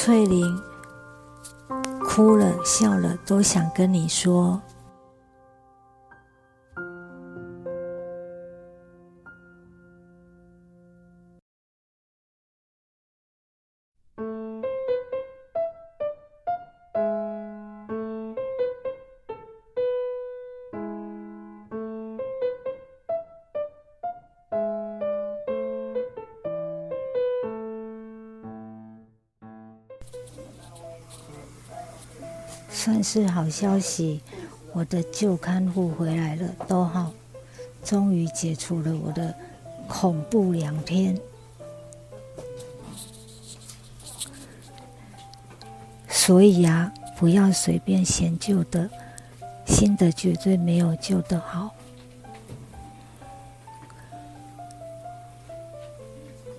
[0.00, 0.62] 翠玲
[2.04, 4.62] 哭了笑了，都想跟你说。
[32.78, 34.20] 算是好消息，
[34.72, 37.12] 我的旧看护回来了，都好，
[37.84, 39.34] 终于解除了我的
[39.88, 41.18] 恐怖两天。
[46.08, 48.88] 所以啊，不要随便嫌旧的，
[49.66, 51.74] 新的绝对没有旧的好。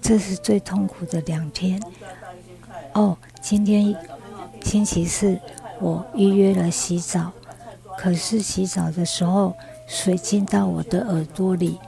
[0.00, 1.82] 这是最痛苦的两天。
[2.92, 3.92] 哦，今天
[4.62, 5.36] 星期四。
[5.80, 7.32] 我预约了洗澡，
[7.98, 9.54] 可是洗澡的时候
[9.86, 11.78] 水进到我的耳朵里，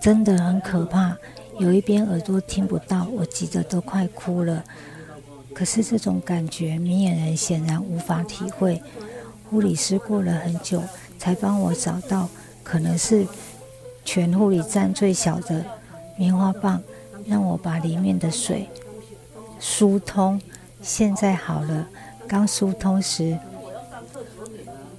[0.00, 1.16] 真的很可怕。
[1.58, 4.64] 有一边耳朵听不到，我急得都快哭了。
[5.54, 8.80] 可是这种感觉，明眼人显然无法体会。
[9.50, 10.82] 护理师过了很久
[11.18, 12.28] 才帮我找到，
[12.62, 13.26] 可能是
[14.04, 15.64] 全护理站最小的
[16.16, 16.80] 棉花棒，
[17.26, 18.68] 让我把里面的水
[19.58, 20.40] 疏通。
[20.80, 21.86] 现在好了。
[22.28, 23.38] 刚疏通时，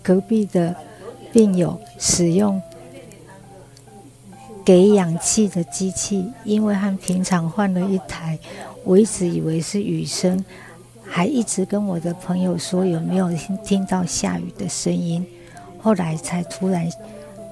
[0.02, 0.76] 隔壁的
[1.32, 2.60] 病友使用
[4.66, 8.38] 给氧气的机器，因为和平常换了一台，
[8.84, 10.44] 我一直以为是雨声，
[11.06, 13.32] 还一直跟我的朋友说有没有
[13.64, 15.26] 听到下雨的声音，
[15.80, 16.90] 后来才突然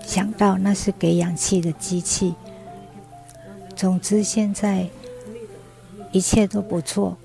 [0.03, 2.34] 想到那是给氧气的机器。
[3.75, 4.88] 总之，现在
[6.12, 7.16] 一切都不错。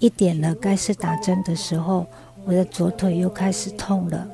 [0.00, 2.06] 一点了该是打针的时候
[2.46, 4.26] 我的左腿又开始痛了。